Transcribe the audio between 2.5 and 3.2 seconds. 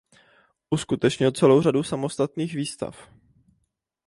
výstav.